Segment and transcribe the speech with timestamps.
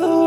[0.00, 0.17] Oh.